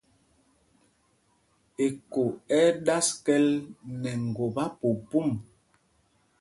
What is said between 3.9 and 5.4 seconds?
nɛ ŋgop apuupum.